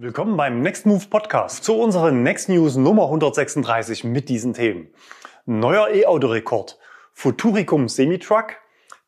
[0.00, 4.94] Willkommen beim Next Move Podcast zu unserer Next News Nummer 136 mit diesen Themen.
[5.44, 6.78] Neuer E-Auto-Rekord,
[7.12, 8.54] Futuricum Semitruck,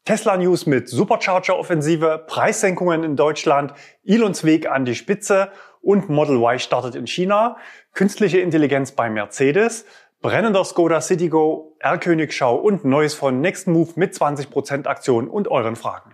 [0.05, 3.73] Tesla News mit Supercharger-Offensive, Preissenkungen in Deutschland,
[4.05, 7.57] Elons Weg an die Spitze und Model Y startet in China,
[7.95, 9.85] künstliche Intelligenz bei Mercedes,
[10.21, 16.10] brennender Skoda Citigo, R-Königschau und Neues von Next Move mit 20% Aktion und euren Fragen.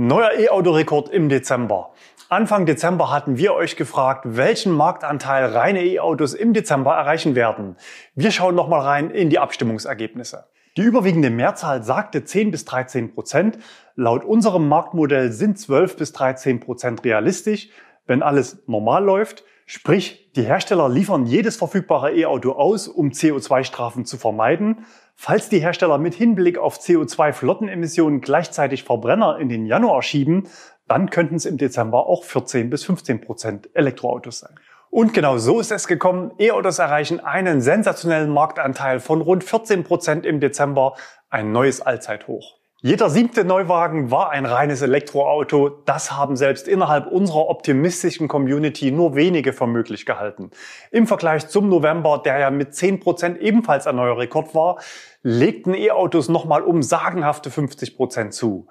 [0.00, 1.90] Neuer E-Auto-Rekord im Dezember.
[2.28, 7.74] Anfang Dezember hatten wir euch gefragt, welchen Marktanteil reine E-Autos im Dezember erreichen werden.
[8.14, 10.44] Wir schauen nochmal rein in die Abstimmungsergebnisse.
[10.76, 13.58] Die überwiegende Mehrzahl sagte 10 bis 13 Prozent.
[13.96, 17.68] Laut unserem Marktmodell sind 12 bis 13 Prozent realistisch,
[18.06, 19.42] wenn alles normal läuft.
[19.66, 24.86] Sprich, die Hersteller liefern jedes verfügbare E-Auto aus, um CO2-Strafen zu vermeiden.
[25.20, 30.46] Falls die Hersteller mit Hinblick auf CO2-Flottenemissionen gleichzeitig Verbrenner in den Januar schieben,
[30.86, 34.54] dann könnten es im Dezember auch 14 bis 15 Prozent Elektroautos sein.
[34.90, 36.30] Und genau so ist es gekommen.
[36.38, 40.94] E-Autos erreichen einen sensationellen Marktanteil von rund 14 Prozent im Dezember,
[41.30, 42.57] ein neues Allzeithoch.
[42.80, 45.68] Jeder siebte Neuwagen war ein reines Elektroauto.
[45.84, 50.52] Das haben selbst innerhalb unserer optimistischen Community nur wenige für möglich gehalten.
[50.92, 54.78] Im Vergleich zum November, der ja mit 10 Prozent ebenfalls ein neuer Rekord war,
[55.24, 58.68] legten E-Autos nochmal um sagenhafte 50 Prozent zu.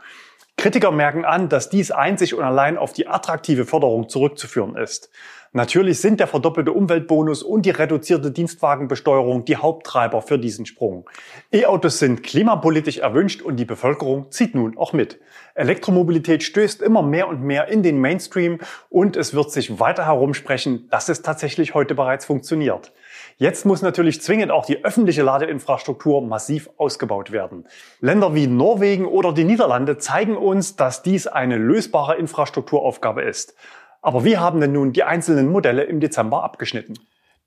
[0.58, 5.12] Kritiker merken an, dass dies einzig und allein auf die attraktive Förderung zurückzuführen ist.
[5.54, 11.10] Natürlich sind der verdoppelte Umweltbonus und die reduzierte Dienstwagenbesteuerung die Haupttreiber für diesen Sprung.
[11.52, 15.20] E-Autos sind klimapolitisch erwünscht und die Bevölkerung zieht nun auch mit.
[15.56, 20.88] Elektromobilität stößt immer mehr und mehr in den Mainstream und es wird sich weiter herumsprechen,
[20.90, 22.92] dass es tatsächlich heute bereits funktioniert.
[23.40, 27.68] Jetzt muss natürlich zwingend auch die öffentliche Ladeinfrastruktur massiv ausgebaut werden.
[28.02, 33.54] Länder wie Norwegen oder die Niederlande zeigen uns, dass dies eine lösbare Infrastrukturaufgabe ist.
[34.02, 36.98] Aber wie haben denn nun die einzelnen Modelle im Dezember abgeschnitten?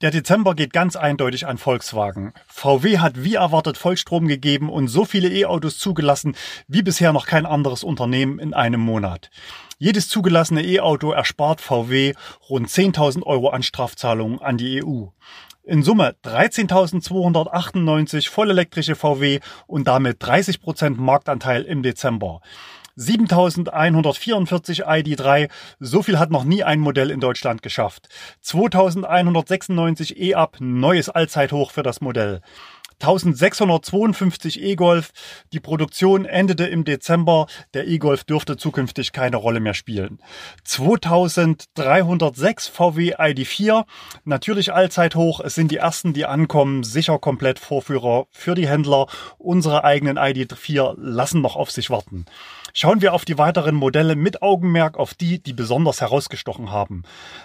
[0.00, 2.34] Der Dezember geht ganz eindeutig an Volkswagen.
[2.46, 6.36] VW hat wie erwartet Vollstrom gegeben und so viele E-Autos zugelassen
[6.68, 9.28] wie bisher noch kein anderes Unternehmen in einem Monat.
[9.76, 12.14] Jedes zugelassene E-Auto erspart VW
[12.48, 15.08] rund 10.000 Euro an Strafzahlungen an die EU.
[15.62, 22.40] In Summe 13.298 vollelektrische VW und damit 30 Prozent Marktanteil im Dezember.
[22.96, 28.08] 7144 ID3, so viel hat noch nie ein Modell in Deutschland geschafft.
[28.40, 32.40] 2196 E-Up, neues Allzeithoch für das Modell.
[33.00, 35.10] 1652 E-Golf.
[35.52, 37.46] Die Produktion endete im Dezember.
[37.74, 40.18] Der E-Golf dürfte zukünftig keine Rolle mehr spielen.
[40.64, 43.84] 2306 VW ID4.
[44.24, 45.40] Natürlich Allzeithoch.
[45.40, 46.84] Es sind die ersten, die ankommen.
[46.84, 49.06] Sicher komplett Vorführer für die Händler.
[49.38, 52.26] Unsere eigenen ID4 lassen noch auf sich warten.
[52.72, 57.02] Schauen wir auf die weiteren Modelle mit Augenmerk auf die, die besonders herausgestochen haben.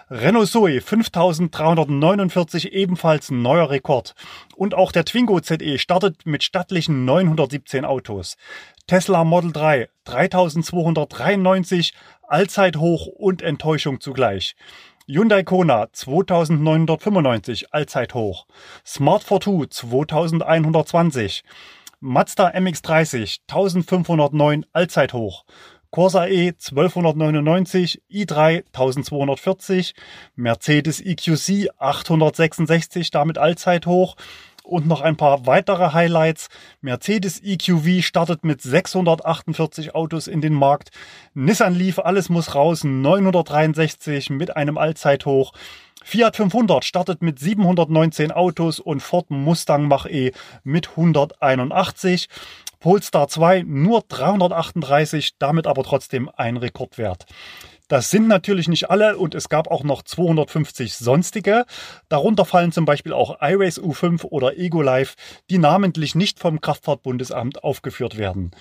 [0.10, 4.16] Renault Zoe 5349 ebenfalls ein neuer Rekord.
[4.56, 8.38] Und auch der Twingo ZE startet mit stattlichen 917 Autos.
[8.88, 11.94] Tesla Model 3 3293
[12.28, 14.56] Allzeithoch und Enttäuschung zugleich.
[15.08, 18.48] Hyundai Kona 2995 Allzeithoch.
[18.86, 21.44] Smart Fortwo 2120.
[22.08, 25.44] Mazda MX30 1509 Allzeithoch.
[25.90, 29.94] Corsa E 1299, i3 1240,
[30.36, 34.18] Mercedes EQC 866 damit Allzeithoch
[34.66, 36.50] und noch ein paar weitere Highlights.
[36.82, 40.90] Mercedes EQV startet mit 648 Autos in den Markt.
[41.34, 45.54] Nissan Leaf, alles muss raus, 963 mit einem Allzeithoch.
[46.04, 50.34] Fiat 500 startet mit 719 Autos und Ford Mustang Mach-E
[50.64, 52.28] mit 181.
[52.80, 57.26] Polestar 2 nur 338, damit aber trotzdem ein Rekordwert.
[57.88, 61.66] Das sind natürlich nicht alle und es gab auch noch 250 sonstige.
[62.10, 65.16] Darunter fallen zum Beispiel auch iRace U5 oder EgoLife,
[65.50, 68.52] die namentlich nicht vom Kraftfahrtbundesamt aufgeführt werden.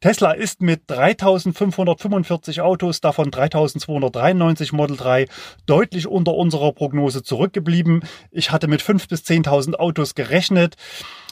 [0.00, 5.26] Tesla ist mit 3545 Autos, davon 3293 Model 3,
[5.66, 8.02] deutlich unter unserer Prognose zurückgeblieben.
[8.30, 10.76] Ich hatte mit 5.000 bis 10.000 Autos gerechnet.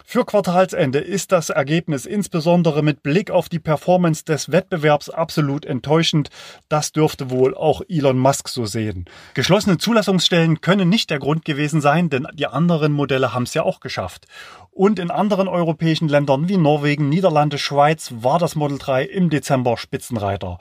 [0.08, 6.30] Für Quartalsende ist das Ergebnis insbesondere mit Blick auf die Performance des Wettbewerbs absolut enttäuschend.
[6.68, 9.06] Das dürfte wohl auch Elon Musk so sehen.
[9.34, 13.64] Geschlossene Zulassungsstellen können nicht der Grund gewesen sein, denn die anderen Modelle haben es ja
[13.64, 14.26] auch geschafft.
[14.70, 19.76] Und in anderen europäischen Ländern wie Norwegen, Niederlande, Schweiz war das Model 3 im Dezember
[19.76, 20.58] Spitzenreiter.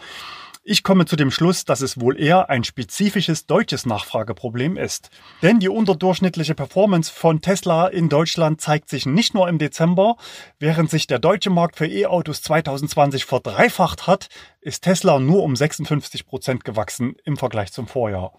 [0.68, 5.12] Ich komme zu dem Schluss, dass es wohl eher ein spezifisches deutsches Nachfrageproblem ist.
[5.44, 10.18] Denn die unterdurchschnittliche Performance von Tesla in Deutschland zeigt sich nicht nur im Dezember,
[10.58, 14.30] während sich der deutsche Markt für E-Autos 2020 verdreifacht hat,
[14.66, 18.34] ist Tesla nur um 56 Prozent gewachsen im Vergleich zum Vorjahr.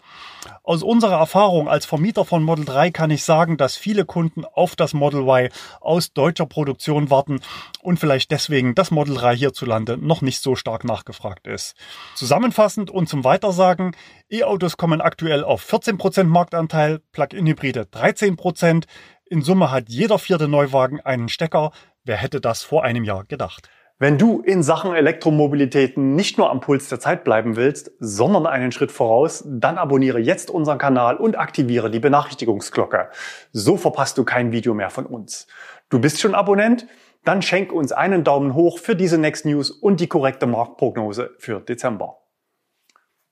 [0.61, 4.75] Aus unserer Erfahrung als Vermieter von Model 3 kann ich sagen, dass viele Kunden auf
[4.75, 7.39] das Model Y aus deutscher Produktion warten
[7.81, 11.75] und vielleicht deswegen das Model 3 hierzulande noch nicht so stark nachgefragt ist.
[12.13, 13.95] Zusammenfassend und zum Weitersagen,
[14.29, 18.85] E-Autos kommen aktuell auf 14 Prozent Marktanteil, Plug-in-Hybride 13%, Prozent.
[19.29, 21.71] In Summe hat jeder vierte Neuwagen einen Stecker.
[22.03, 23.69] Wer hätte das vor einem Jahr gedacht?
[23.99, 28.71] Wenn du in Sachen Elektromobilität nicht nur am Puls der Zeit bleiben willst, sondern einen
[28.71, 33.09] Schritt voraus, dann abonniere jetzt unseren Kanal und aktiviere die Benachrichtigungsglocke.
[33.53, 35.47] So verpasst du kein Video mehr von uns.
[35.89, 36.85] Du bist schon Abonnent?
[37.23, 41.59] Dann schenk uns einen Daumen hoch für diese Next News und die korrekte Marktprognose für
[41.59, 42.19] Dezember.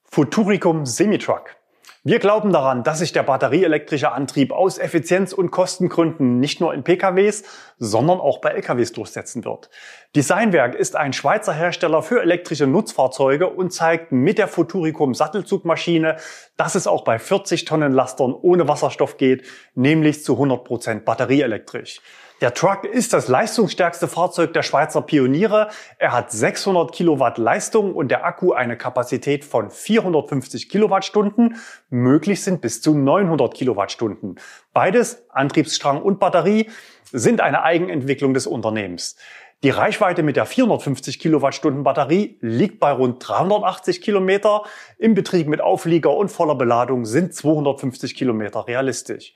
[0.03, 1.57] Futuricum Semitruck.
[2.03, 6.83] Wir glauben daran, dass sich der batterieelektrische Antrieb aus Effizienz- und Kostengründen nicht nur in
[6.83, 7.43] PKWs,
[7.79, 9.71] sondern auch bei LKWs durchsetzen wird.
[10.15, 16.17] Designwerk ist ein Schweizer Hersteller für elektrische Nutzfahrzeuge und zeigt mit der Futuricum Sattelzugmaschine,
[16.57, 19.43] dass es auch bei 40 Tonnen Lastern ohne Wasserstoff geht,
[19.73, 22.01] nämlich zu 100 Prozent batterieelektrisch.
[22.41, 25.69] Der Truck ist das leistungsstärkste Fahrzeug der Schweizer Pioniere.
[25.99, 31.55] Er hat 600 Kilowatt Leistung und der Akku eine Kapazität von 450 Kilowattstunden.
[31.89, 34.35] Möglich sind bis zu 900 Kilowattstunden.
[34.73, 36.69] Beides, Antriebsstrang und Batterie,
[37.09, 39.15] sind eine Eigenentwicklung des Unternehmens.
[39.63, 44.63] Die Reichweite mit der 450 Kilowattstunden Batterie liegt bei rund 380 Kilometer.
[44.97, 49.33] Im Betrieb mit Auflieger und voller Beladung sind 250 Kilometer realistisch.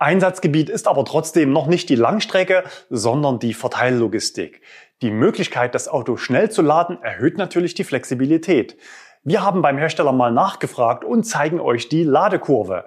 [0.00, 4.62] Einsatzgebiet ist aber trotzdem noch nicht die Langstrecke, sondern die Verteillogistik.
[5.02, 8.78] Die Möglichkeit, das Auto schnell zu laden, erhöht natürlich die Flexibilität.
[9.24, 12.86] Wir haben beim Hersteller mal nachgefragt und zeigen euch die Ladekurve.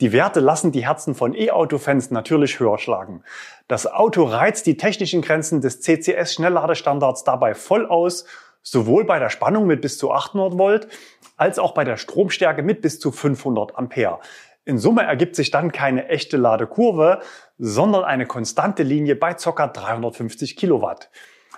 [0.00, 3.24] Die Werte lassen die Herzen von E-Auto-Fans natürlich höher schlagen.
[3.66, 8.26] Das Auto reizt die technischen Grenzen des CCS-Schnellladestandards dabei voll aus,
[8.62, 10.88] sowohl bei der Spannung mit bis zu 800 Volt
[11.36, 14.20] als auch bei der Stromstärke mit bis zu 500 Ampere.
[14.66, 17.20] In Summe ergibt sich dann keine echte Ladekurve,
[17.58, 19.66] sondern eine konstante Linie bei ca.
[19.66, 21.10] 350 Kilowatt.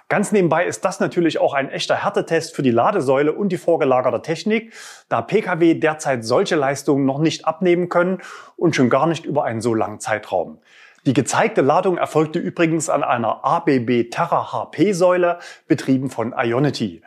[0.09, 4.23] Ganz nebenbei ist das natürlich auch ein echter Härtetest für die Ladesäule und die vorgelagerte
[4.23, 4.73] Technik,
[5.09, 8.19] da Pkw derzeit solche Leistungen noch nicht abnehmen können
[8.57, 10.59] und schon gar nicht über einen so langen Zeitraum.
[11.07, 15.39] Die gezeigte Ladung erfolgte übrigens an einer ABB Terra HP Säule,
[15.69, 17.03] betrieben von Ionity.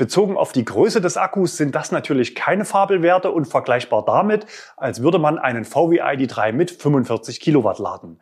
[0.00, 4.46] Bezogen auf die Größe des Akkus sind das natürlich keine Fabelwerte und vergleichbar damit,
[4.78, 8.18] als würde man einen VW ID3 mit 45 Kilowatt laden.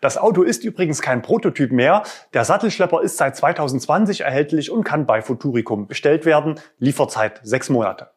[0.00, 2.02] Das Auto ist übrigens kein Prototyp mehr.
[2.32, 6.58] Der Sattelschlepper ist seit 2020 erhältlich und kann bei Futuricum bestellt werden.
[6.78, 8.08] Lieferzeit sechs Monate.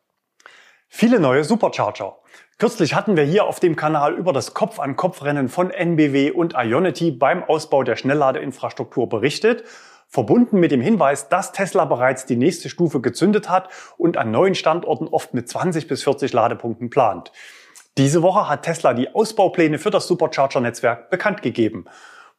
[0.88, 2.16] Viele neue Supercharger.
[2.60, 7.44] Kürzlich hatten wir hier auf dem Kanal über das Kopf-an-Kopf-Rennen von NBW und Ionity beim
[7.44, 9.66] Ausbau der Schnellladeinfrastruktur berichtet
[10.12, 14.56] verbunden mit dem Hinweis, dass Tesla bereits die nächste Stufe gezündet hat und an neuen
[14.56, 17.31] Standorten oft mit 20 bis 40 Ladepunkten plant.
[17.98, 21.86] Diese Woche hat Tesla die Ausbaupläne für das Supercharger-Netzwerk bekannt gegeben.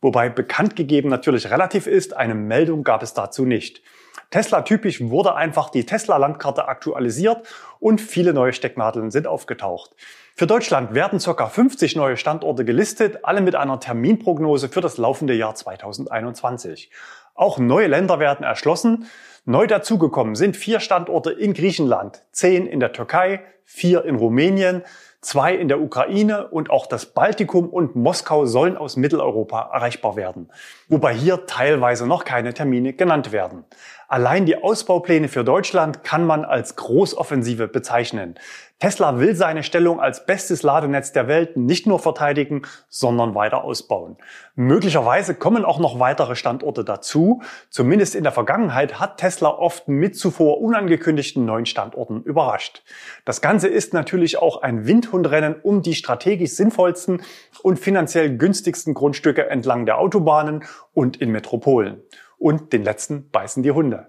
[0.02, 3.82] Wobei bekannt gegeben natürlich relativ ist, eine Meldung gab es dazu nicht.
[4.32, 7.46] Tesla-typisch wurde einfach die Tesla-Landkarte aktualisiert
[7.78, 9.94] und viele neue Stecknadeln sind aufgetaucht.
[10.34, 11.46] Für Deutschland werden ca.
[11.46, 16.90] 50 neue Standorte gelistet, alle mit einer Terminprognose für das laufende Jahr 2021.
[17.34, 19.06] Auch neue Länder werden erschlossen.
[19.44, 24.82] Neu dazugekommen sind vier Standorte in Griechenland, zehn in der Türkei, vier in Rumänien,
[25.22, 30.50] zwei in der Ukraine und auch das Baltikum und Moskau sollen aus Mitteleuropa erreichbar werden,
[30.88, 33.64] wobei hier teilweise noch keine Termine genannt werden.
[34.08, 38.34] Allein die Ausbaupläne für Deutschland kann man als Großoffensive bezeichnen.
[38.82, 44.16] Tesla will seine Stellung als bestes Ladenetz der Welt nicht nur verteidigen, sondern weiter ausbauen.
[44.56, 47.42] Möglicherweise kommen auch noch weitere Standorte dazu.
[47.70, 52.82] Zumindest in der Vergangenheit hat Tesla oft mit zuvor unangekündigten neuen Standorten überrascht.
[53.24, 57.22] Das Ganze ist natürlich auch ein Windhundrennen um die strategisch sinnvollsten
[57.62, 62.02] und finanziell günstigsten Grundstücke entlang der Autobahnen und in Metropolen.
[62.36, 64.08] Und den letzten beißen die Hunde.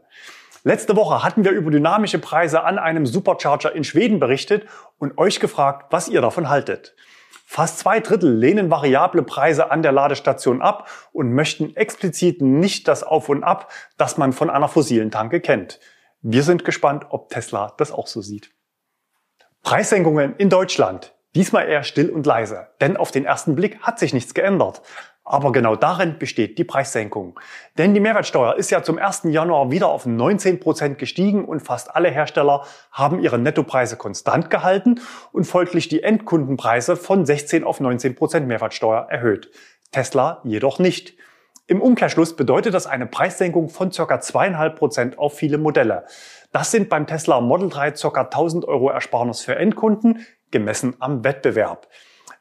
[0.65, 4.65] Letzte Woche hatten wir über dynamische Preise an einem Supercharger in Schweden berichtet
[4.98, 6.96] und euch gefragt, was ihr davon haltet.
[7.46, 13.03] Fast zwei Drittel lehnen variable Preise an der Ladestation ab und möchten explizit nicht das
[13.03, 15.82] Auf und Ab, das man von einer fossilen Tanke kennt.
[16.22, 18.51] Wir sind gespannt, ob Tesla das auch so sieht.
[19.62, 21.13] Preissenkungen in Deutschland.
[21.36, 24.82] Diesmal eher still und leise, denn auf den ersten Blick hat sich nichts geändert.
[25.25, 27.39] Aber genau darin besteht die Preissenkung.
[27.77, 29.24] Denn die Mehrwertsteuer ist ja zum 1.
[29.25, 35.00] Januar wieder auf 19 Prozent gestiegen und fast alle Hersteller haben ihre Nettopreise konstant gehalten
[35.32, 39.50] und folglich die Endkundenpreise von 16 auf 19 Prozent Mehrwertsteuer erhöht.
[39.92, 41.13] Tesla jedoch nicht.
[41.68, 44.20] Im Umkehrschluss bedeutet das eine Preissenkung von ca.
[44.20, 46.06] zweieinhalb Prozent auf viele Modelle.
[46.51, 48.22] Das sind beim Tesla Model 3 ca.
[48.24, 51.88] 1000 Euro Ersparnis für Endkunden, gemessen am Wettbewerb.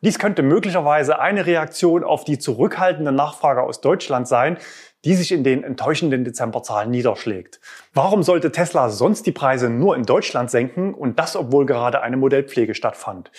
[0.04, 4.58] Dies könnte möglicherweise eine Reaktion auf die zurückhaltende Nachfrage aus Deutschland sein,
[5.04, 7.60] die sich in den enttäuschenden Dezemberzahlen niederschlägt.
[7.94, 12.16] Warum sollte Tesla sonst die Preise nur in Deutschland senken und das, obwohl gerade eine
[12.16, 13.30] Modellpflege stattfand?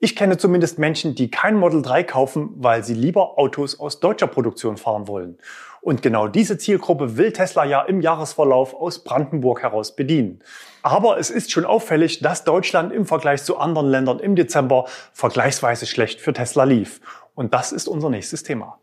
[0.00, 4.28] Ich kenne zumindest Menschen, die kein Model 3 kaufen, weil sie lieber Autos aus deutscher
[4.28, 5.38] Produktion fahren wollen.
[5.80, 10.40] Und genau diese Zielgruppe will Tesla ja im Jahresverlauf aus Brandenburg heraus bedienen.
[10.82, 15.86] Aber es ist schon auffällig, dass Deutschland im Vergleich zu anderen Ländern im Dezember vergleichsweise
[15.86, 17.00] schlecht für Tesla lief.
[17.34, 18.78] Und das ist unser nächstes Thema.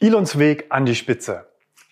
[0.00, 1.48] Elons Weg an die Spitze.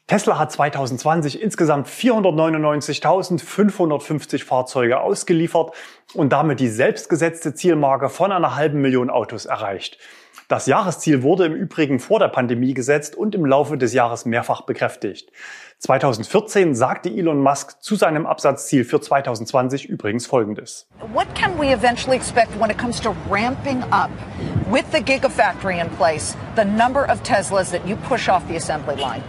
[0.07, 5.75] Tesla hat 2020 insgesamt 499.550 Fahrzeuge ausgeliefert
[6.15, 9.99] und damit die selbstgesetzte Zielmarke von einer halben Million Autos erreicht.
[10.49, 14.61] Das Jahresziel wurde im Übrigen vor der Pandemie gesetzt und im Laufe des Jahres mehrfach
[14.61, 15.33] bekräftigt.
[15.81, 20.87] 2014 sagte Elon Musk zu seinem Absatzziel für 2020 übrigens Folgendes.
[21.13, 24.11] What can we eventually expect when it comes to ramping up
[24.71, 28.95] with the Gigafactory in place, the number of Teslas that you push off the assembly
[28.95, 29.25] line?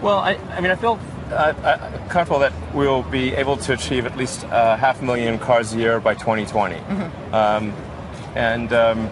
[0.00, 0.96] Well, I, I mean, I feel
[1.32, 5.40] uh, uh, comfortable that we'll be able to achieve at least uh, half a million
[5.40, 6.76] cars a year by 2020.
[6.76, 7.34] Mm-hmm.
[7.34, 7.74] Um,
[8.36, 9.10] and, um,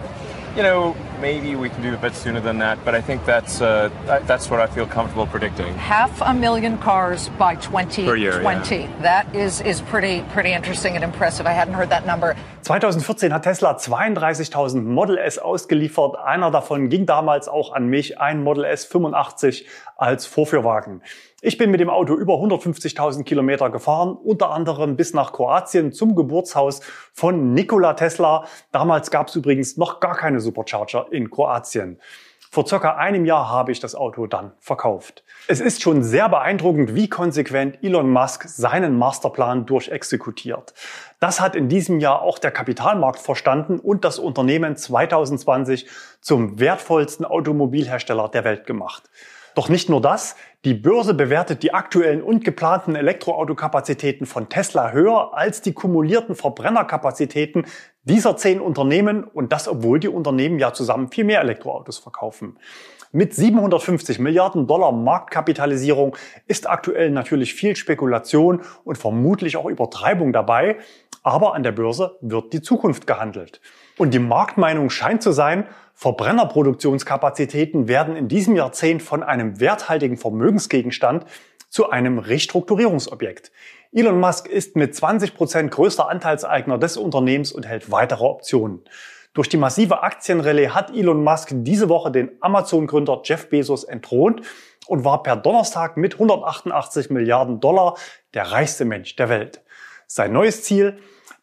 [0.56, 3.60] you know, maybe we can do a bit sooner than that, but I think that's
[3.60, 3.90] uh,
[4.26, 5.74] that's what I feel comfortable predicting.
[5.74, 8.02] Half a million cars by 2020.
[8.20, 8.42] Year,
[8.86, 9.02] yeah.
[9.02, 11.46] That is is pretty pretty interesting and impressive.
[11.46, 12.36] I hadn't heard that number.
[12.62, 16.16] 2014 hat Tesla 32.000 Model S ausgeliefert.
[16.16, 21.02] Einer davon ging damals auch an mich, ein Model S 85 als Vorführwagen.
[21.40, 26.14] Ich bin mit dem Auto über 150.000 Kilometer gefahren, unter anderem bis nach Kroatien zum
[26.14, 26.80] Geburtshaus
[27.14, 28.44] von Nikola Tesla.
[28.72, 31.98] Damals gab es übrigens noch gar keine Supercharger in Kroatien.
[32.52, 35.22] Vor circa einem Jahr habe ich das Auto dann verkauft.
[35.46, 40.74] Es ist schon sehr beeindruckend, wie konsequent Elon Musk seinen Masterplan durchexekutiert.
[41.20, 45.86] Das hat in diesem Jahr auch der Kapitalmarkt verstanden und das Unternehmen 2020
[46.20, 49.04] zum wertvollsten Automobilhersteller der Welt gemacht.
[49.60, 55.34] Doch nicht nur das, die Börse bewertet die aktuellen und geplanten Elektroautokapazitäten von Tesla höher
[55.34, 57.66] als die kumulierten Verbrennerkapazitäten
[58.04, 62.58] dieser zehn Unternehmen und das, obwohl die Unternehmen ja zusammen viel mehr Elektroautos verkaufen.
[63.12, 70.78] Mit 750 Milliarden Dollar Marktkapitalisierung ist aktuell natürlich viel Spekulation und vermutlich auch Übertreibung dabei,
[71.22, 73.60] aber an der Börse wird die Zukunft gehandelt.
[74.00, 81.26] Und die Marktmeinung scheint zu sein, Verbrennerproduktionskapazitäten werden in diesem Jahrzehnt von einem werthaltigen Vermögensgegenstand
[81.68, 83.52] zu einem Restrukturierungsobjekt.
[83.92, 88.80] Elon Musk ist mit 20 Prozent größter Anteilseigner des Unternehmens und hält weitere Optionen.
[89.34, 94.40] Durch die massive Aktienrallye hat Elon Musk diese Woche den Amazon-Gründer Jeff Bezos entthront
[94.86, 97.98] und war per Donnerstag mit 188 Milliarden Dollar
[98.32, 99.60] der reichste Mensch der Welt.
[100.06, 100.96] Sein neues Ziel,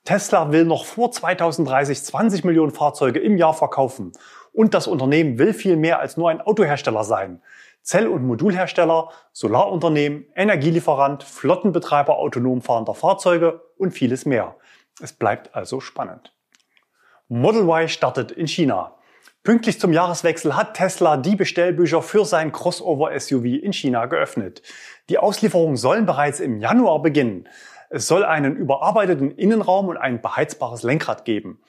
[0.08, 4.14] Tesla will noch vor 2030 20 Millionen Fahrzeuge im Jahr verkaufen.
[4.54, 7.42] Und das Unternehmen will viel mehr als nur ein Autohersteller sein.
[7.82, 14.56] Zell- und Modulhersteller, Solarunternehmen, Energielieferant, Flottenbetreiber autonom fahrender Fahrzeuge und vieles mehr.
[15.02, 16.34] Es bleibt also spannend.
[17.28, 18.96] Model Y startet in China.
[19.44, 24.62] Pünktlich zum Jahreswechsel hat Tesla die Bestellbücher für sein Crossover-SUV in China geöffnet.
[25.10, 27.50] Die Auslieferungen sollen bereits im Januar beginnen.
[27.89, 31.62] Es soll einen überarbeiteten Innenraum und ein beheizbares Lenkrad geben.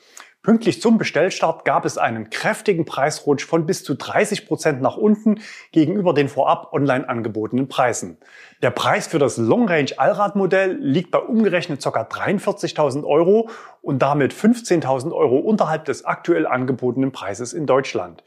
[0.42, 5.40] Pünktlich zum Bestellstart gab es einen kräftigen Preisrutsch von bis zu 30 Prozent nach unten
[5.72, 8.18] gegenüber den vorab online angebotenen Preisen.
[8.62, 12.02] Der Preis für das Long Range Allradmodell liegt bei umgerechnet ca.
[12.02, 13.50] 43.000 Euro
[13.82, 18.22] und damit 15.000 Euro unterhalb des aktuell angebotenen Preises in Deutschland.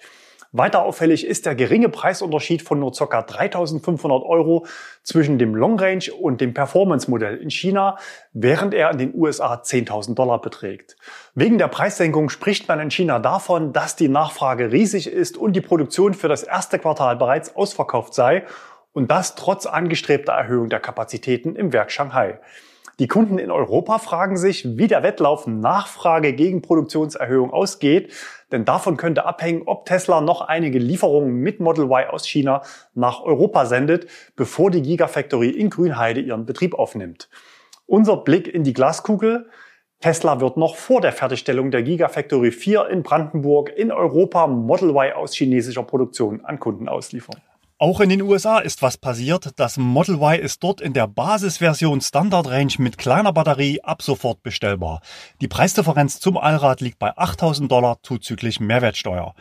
[0.54, 3.06] Weiter auffällig ist der geringe Preisunterschied von nur ca.
[3.22, 4.66] 3.500 Euro
[5.02, 7.98] zwischen dem Long Range und dem Performance-Modell in China,
[8.34, 10.98] während er in den USA 10.000 Dollar beträgt.
[11.36, 15.62] Wegen der Preissenkung spricht man in China davon, dass die Nachfrage riesig ist und die
[15.62, 18.44] Produktion für das erste Quartal bereits ausverkauft sei
[18.92, 22.40] und das trotz angestrebter Erhöhung der Kapazitäten im Werk Shanghai.
[23.02, 28.14] Die Kunden in Europa fragen sich, wie der Wettlauf Nachfrage gegen Produktionserhöhung ausgeht,
[28.52, 32.62] denn davon könnte abhängen, ob Tesla noch einige Lieferungen mit Model Y aus China
[32.94, 34.06] nach Europa sendet,
[34.36, 37.28] bevor die Gigafactory in Grünheide ihren Betrieb aufnimmt.
[37.88, 39.50] Unser Blick in die Glaskugel.
[40.00, 45.14] Tesla wird noch vor der Fertigstellung der Gigafactory 4 in Brandenburg in Europa Model Y
[45.14, 47.42] aus chinesischer Produktion an Kunden ausliefern.
[47.82, 49.54] Auch in den USA ist was passiert.
[49.56, 54.44] Das Model Y ist dort in der Basisversion Standard Range mit kleiner Batterie ab sofort
[54.44, 55.02] bestellbar.
[55.42, 59.34] Die Preisdifferenz zum Allrad liegt bei 8000 Dollar zuzüglich Mehrwertsteuer.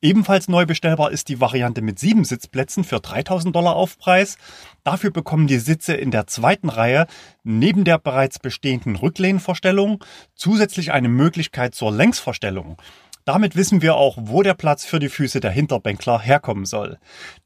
[0.00, 4.36] Ebenfalls neu bestellbar ist die Variante mit sieben Sitzplätzen für 3000 Dollar Aufpreis.
[4.84, 7.08] Dafür bekommen die Sitze in der zweiten Reihe
[7.42, 10.04] neben der bereits bestehenden Rücklehnenverstellung
[10.36, 12.76] zusätzlich eine Möglichkeit zur Längsverstellung.
[13.24, 16.98] Damit wissen wir auch, wo der Platz für die Füße der Hinterbänkler herkommen soll.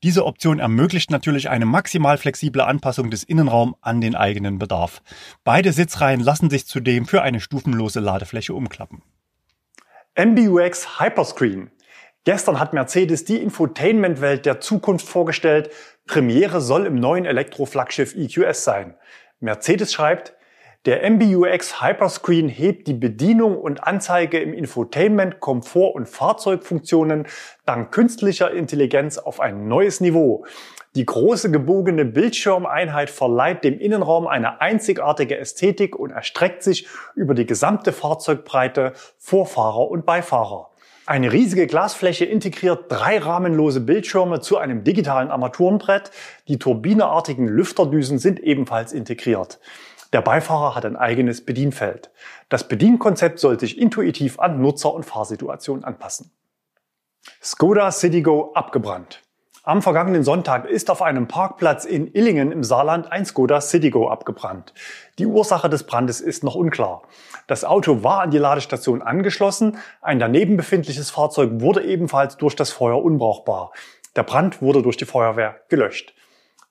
[0.03, 5.03] Diese Option ermöglicht natürlich eine maximal flexible Anpassung des Innenraums an den eigenen Bedarf.
[5.45, 9.03] Beide Sitzreihen lassen sich zudem für eine stufenlose Ladefläche umklappen.
[10.19, 11.71] MBUX Hyperscreen
[12.25, 15.71] Gestern hat Mercedes die Infotainment-Welt der Zukunft vorgestellt.
[16.07, 18.97] Premiere soll im neuen Elektroflaggschiff EQS sein.
[19.39, 20.35] Mercedes schreibt,
[20.85, 27.27] der MBUX Hyperscreen hebt die Bedienung und Anzeige im Infotainment, Komfort und Fahrzeugfunktionen
[27.65, 30.45] dank künstlicher Intelligenz auf ein neues Niveau.
[30.95, 37.47] Die große gebogene Bildschirmeinheit verleiht dem Innenraum eine einzigartige Ästhetik und erstreckt sich über die
[37.47, 40.71] gesamte Fahrzeugbreite vor Fahrer und Beifahrer.
[41.05, 46.11] Eine riesige Glasfläche integriert drei rahmenlose Bildschirme zu einem digitalen Armaturenbrett.
[46.49, 49.61] Die turbineartigen Lüfterdüsen sind ebenfalls integriert.
[50.17, 52.11] Der Beifahrer hat ein eigenes Bedienfeld.
[52.49, 56.31] Das Bedienkonzept soll sich intuitiv an Nutzer- und Fahrsituationen anpassen.
[57.43, 59.21] Skoda Citigo abgebrannt.
[59.63, 64.73] Am vergangenen Sonntag ist auf einem Parkplatz in Illingen im Saarland ein Skoda Citigo abgebrannt.
[65.19, 67.03] Die Ursache des Brandes ist noch unklar.
[67.47, 72.71] Das Auto war an die Ladestation angeschlossen, ein daneben befindliches Fahrzeug wurde ebenfalls durch das
[72.71, 73.71] Feuer unbrauchbar.
[74.17, 76.15] Der Brand wurde durch die Feuerwehr gelöscht.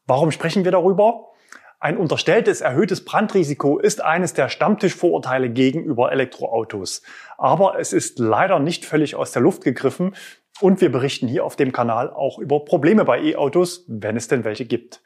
[0.08, 1.35] Warum sprechen wir darüber?
[1.80, 7.02] Ein unterstelltes erhöhtes Brandrisiko ist eines der Stammtischvorurteile gegenüber Elektroautos.
[7.38, 10.16] Aber es ist leider nicht völlig aus der Luft gegriffen
[10.62, 14.46] und wir berichten hier auf dem Kanal auch über Probleme bei E-Autos, wenn es denn
[14.46, 15.02] welche gibt.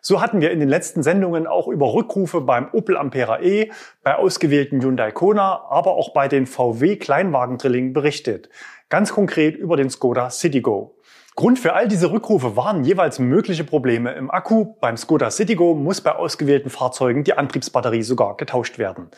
[0.00, 3.70] So hatten wir in den letzten Sendungen auch über Rückrufe beim Opel Ampera E,
[4.02, 8.50] bei ausgewählten Hyundai Kona, aber auch bei den VW Kleinwagendrillingen berichtet.
[8.90, 10.93] Ganz konkret über den Skoda Citigo.
[11.36, 14.76] Grund für all diese Rückrufe waren jeweils mögliche Probleme im Akku.
[14.80, 19.08] Beim Skoda Citigo muss bei ausgewählten Fahrzeugen die Antriebsbatterie sogar getauscht werden.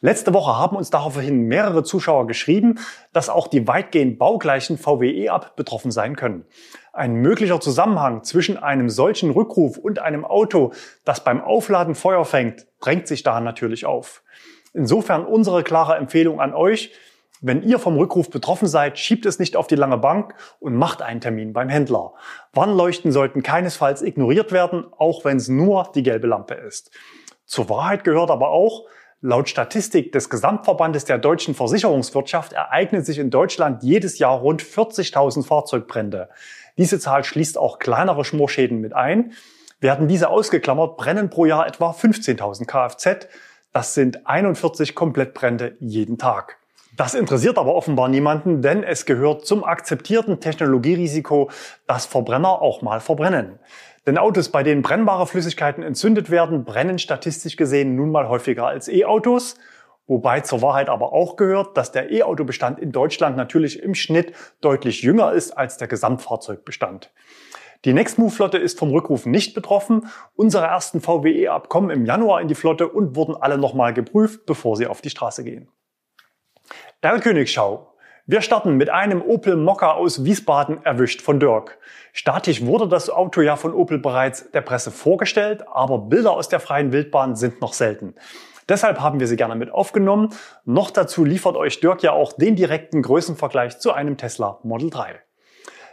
[0.00, 2.78] Letzte Woche haben uns daraufhin mehrere Zuschauer geschrieben,
[3.12, 6.44] dass auch die weitgehend baugleichen VW E-Up betroffen sein können.
[6.92, 10.72] Ein möglicher Zusammenhang zwischen einem solchen Rückruf und einem Auto,
[11.04, 14.22] das beim Aufladen Feuer fängt, drängt sich da natürlich auf.
[14.72, 16.92] Insofern unsere klare Empfehlung an euch,
[17.46, 21.00] wenn ihr vom Rückruf betroffen seid, schiebt es nicht auf die lange Bank und macht
[21.00, 22.14] einen Termin beim Händler.
[22.52, 26.90] Warnleuchten sollten keinesfalls ignoriert werden, auch wenn es nur die gelbe Lampe ist.
[27.44, 28.86] Zur Wahrheit gehört aber auch,
[29.22, 35.44] Laut Statistik des Gesamtverbandes der deutschen Versicherungswirtschaft ereignen sich in Deutschland jedes Jahr rund 40.000
[35.44, 36.28] Fahrzeugbrände.
[36.76, 39.32] Diese Zahl schließt auch kleinere Schmorschäden mit ein.
[39.80, 43.26] Werden diese ausgeklammert, brennen pro Jahr etwa 15.000 Kfz.
[43.72, 46.58] Das sind 41 Komplettbrände jeden Tag.
[46.96, 51.50] Das interessiert aber offenbar niemanden, denn es gehört zum akzeptierten Technologierisiko,
[51.86, 53.58] dass Verbrenner auch mal verbrennen.
[54.06, 58.88] Denn Autos, bei denen brennbare Flüssigkeiten entzündet werden, brennen statistisch gesehen nun mal häufiger als
[58.88, 59.56] E-Autos.
[60.06, 65.02] Wobei zur Wahrheit aber auch gehört, dass der E-Auto-Bestand in Deutschland natürlich im Schnitt deutlich
[65.02, 67.12] jünger ist als der Gesamtfahrzeugbestand.
[67.84, 70.06] Die Nextmove-Flotte ist vom Rückruf nicht betroffen.
[70.34, 74.86] Unsere ersten VWE-Abkommen im Januar in die Flotte und wurden alle nochmal geprüft, bevor sie
[74.86, 75.68] auf die Straße gehen.
[77.02, 77.92] Erlkönigschau.
[78.24, 81.78] Wir starten mit einem Opel Mokka aus Wiesbaden erwischt von Dirk.
[82.14, 86.58] Statisch wurde das Auto ja von Opel bereits der Presse vorgestellt, aber Bilder aus der
[86.58, 88.14] freien Wildbahn sind noch selten.
[88.66, 90.30] Deshalb haben wir sie gerne mit aufgenommen.
[90.64, 95.20] Noch dazu liefert euch Dirk ja auch den direkten Größenvergleich zu einem Tesla Model 3.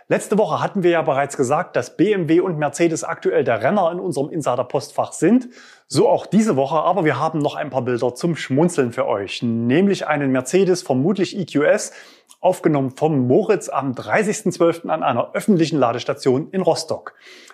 [0.08, 4.00] Letzte Woche hatten wir ja bereits gesagt, dass BMW und Mercedes aktuell der Renner in
[4.00, 5.50] unserem Insider-Postfach sind.
[5.88, 9.44] So auch diese Woche, aber wir haben noch ein paar Bilder zum Schmunzeln für euch.
[9.44, 11.92] Nämlich einen Mercedes, vermutlich EQS,
[12.40, 14.90] aufgenommen vom Moritz am 30.12.
[14.90, 17.14] an einer öffentlichen Ladestation in Rostock.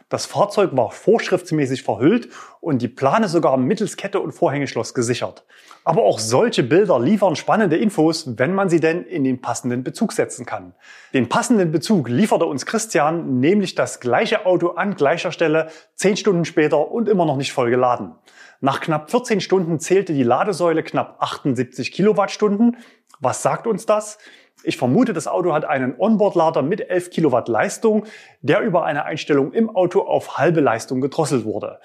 [0.10, 2.30] Das Fahrzeug war vorschriftsmäßig verhüllt
[2.62, 5.46] und die Plane sogar mittels Kette und Vorhängeschloss gesichert.
[5.84, 10.14] Aber auch solche Bilder liefern spannende Infos, wenn man sie denn in den passenden Bezug
[10.14, 10.74] setzen kann.
[11.14, 16.46] Den passenden Bezug lieferte uns Christian, nämlich das gleiche Auto an gleicher Stelle, zehn Stunden
[16.46, 18.16] später und immer noch nicht voll geladen.
[18.62, 22.78] Nach knapp 14 Stunden zählte die Ladesäule knapp 78 Kilowattstunden.
[23.20, 24.18] Was sagt uns das?
[24.64, 28.06] Ich vermute, das Auto hat einen Onboard-Lader mit 11 Kilowatt Leistung,
[28.42, 31.80] der über eine Einstellung im Auto auf halbe Leistung gedrosselt wurde.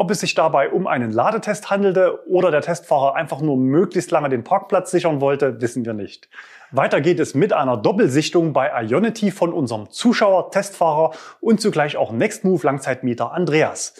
[0.00, 4.28] Ob es sich dabei um einen Ladetest handelte oder der Testfahrer einfach nur möglichst lange
[4.28, 6.28] den Parkplatz sichern wollte, wissen wir nicht.
[6.70, 12.12] Weiter geht es mit einer Doppelsichtung bei Ionity von unserem Zuschauer, Testfahrer und zugleich auch
[12.12, 13.94] Nextmove Langzeitmieter Andreas.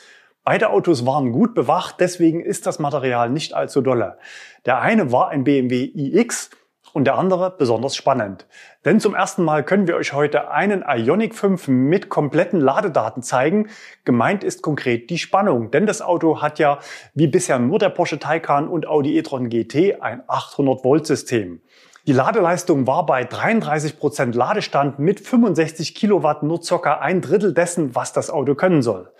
[0.50, 4.16] Beide Autos waren gut bewacht, deswegen ist das Material nicht allzu dolle.
[4.64, 6.48] Der eine war ein BMW iX
[6.94, 8.46] und der andere besonders spannend.
[8.86, 13.68] Denn zum ersten Mal können wir euch heute einen Ioniq 5 mit kompletten Ladedaten zeigen.
[14.06, 16.78] Gemeint ist konkret die Spannung, denn das Auto hat ja
[17.12, 21.60] wie bisher nur der Porsche Taycan und Audi e-tron GT ein 800 Volt System.
[22.08, 27.94] Die Ladeleistung war bei 33 Prozent Ladestand mit 65 Kilowatt nur circa ein Drittel dessen,
[27.94, 29.12] was das Auto können soll.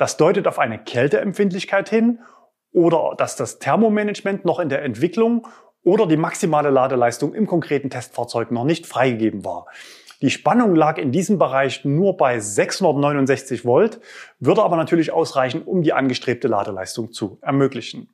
[0.00, 2.20] Das deutet auf eine Kälteempfindlichkeit hin
[2.72, 5.46] oder dass das Thermomanagement noch in der Entwicklung
[5.82, 9.66] oder die maximale Ladeleistung im konkreten Testfahrzeug noch nicht freigegeben war.
[10.22, 14.00] Die Spannung lag in diesem Bereich nur bei 669 Volt,
[14.38, 18.08] würde aber natürlich ausreichen, um die angestrebte Ladeleistung zu ermöglichen.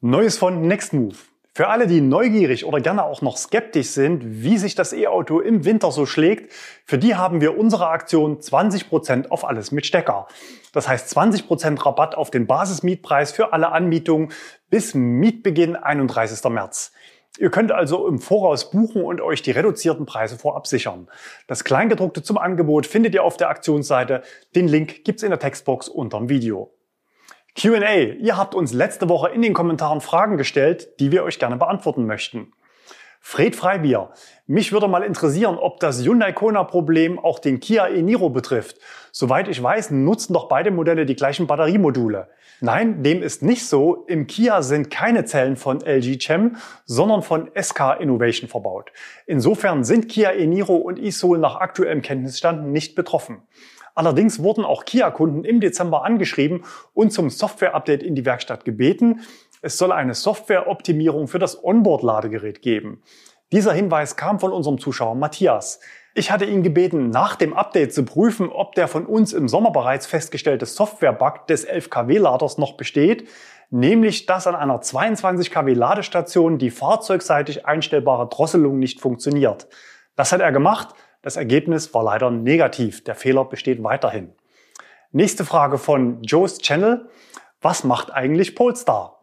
[0.00, 1.33] Neues von Nextmove.
[1.56, 5.64] Für alle, die neugierig oder gerne auch noch skeptisch sind, wie sich das E-Auto im
[5.64, 6.52] Winter so schlägt,
[6.84, 10.26] für die haben wir unsere Aktion 20% auf alles mit Stecker.
[10.72, 14.32] Das heißt 20% Rabatt auf den Basismietpreis für alle Anmietungen
[14.68, 16.42] bis Mietbeginn 31.
[16.50, 16.90] März.
[17.38, 21.06] Ihr könnt also im Voraus buchen und euch die reduzierten Preise vorab sichern.
[21.46, 24.22] Das Kleingedruckte zum Angebot findet ihr auf der Aktionsseite.
[24.56, 26.73] Den Link gibt's in der Textbox unterm Video.
[27.56, 28.16] QA.
[28.18, 32.04] Ihr habt uns letzte Woche in den Kommentaren Fragen gestellt, die wir euch gerne beantworten
[32.06, 32.52] möchten.
[33.20, 34.10] Fred Freibier.
[34.46, 38.76] Mich würde mal interessieren, ob das Hyundai Kona-Problem auch den Kia e-Niro betrifft.
[39.12, 42.28] Soweit ich weiß, nutzen doch beide Modelle die gleichen Batteriemodule.
[42.60, 44.04] Nein, dem ist nicht so.
[44.08, 48.92] Im Kia sind keine Zellen von LG Chem, sondern von SK Innovation verbaut.
[49.26, 53.42] Insofern sind Kia e-Niro und e-Soul nach aktuellem Kenntnisstand nicht betroffen.
[53.94, 59.20] Allerdings wurden auch Kia-Kunden im Dezember angeschrieben und zum Software-Update in die Werkstatt gebeten.
[59.62, 63.02] Es soll eine Software-Optimierung für das Onboard-Ladegerät geben.
[63.52, 65.78] Dieser Hinweis kam von unserem Zuschauer Matthias.
[66.16, 69.70] Ich hatte ihn gebeten, nach dem Update zu prüfen, ob der von uns im Sommer
[69.70, 73.28] bereits festgestellte Software-Bug des 11 kW-Laders noch besteht,
[73.70, 79.68] nämlich dass an einer 22 kW Ladestation die fahrzeugseitig einstellbare Drosselung nicht funktioniert.
[80.16, 83.02] Das hat er gemacht, das Ergebnis war leider negativ.
[83.02, 84.34] Der Fehler besteht weiterhin.
[85.10, 87.08] Nächste Frage von Joe's Channel.
[87.62, 89.22] Was macht eigentlich Polestar?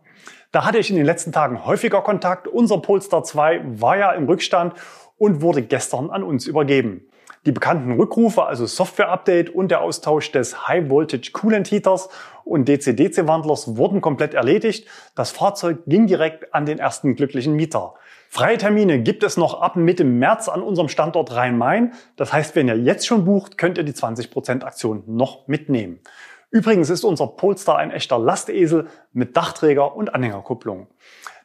[0.52, 2.48] Da hatte ich in den letzten Tagen häufiger Kontakt.
[2.48, 4.74] Unser Polestar 2 war ja im Rückstand
[5.20, 7.08] und wurde gestern an uns übergeben.
[7.46, 12.10] Die bekannten Rückrufe, also Software-Update und der Austausch des High-Voltage Coolant Heaters
[12.44, 14.88] und DC-DC-Wandlers wurden komplett erledigt.
[15.16, 17.96] Das Fahrzeug ging direkt an den ersten glücklichen Mieter.
[18.30, 21.94] Freie Termine gibt es noch ab Mitte März an unserem Standort Rhein-Main.
[22.16, 26.00] Das heißt, wenn ihr jetzt schon bucht, könnt ihr die 20% Aktion noch mitnehmen.
[26.50, 30.88] Übrigens ist unser Polestar ein echter Lastesel mit Dachträger und Anhängerkupplung.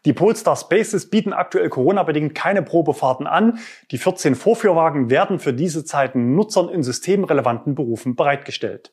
[0.07, 3.59] Die Polestar Spaces bieten aktuell Corona-bedingt keine Probefahrten an.
[3.91, 8.93] Die 14 Vorführwagen werden für diese Zeiten Nutzern in systemrelevanten Berufen bereitgestellt.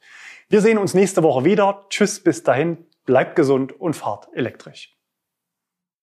[0.50, 1.86] Wir sehen uns nächste Woche wieder.
[1.90, 4.93] Tschüss, bis dahin, bleibt gesund und fahrt elektrisch.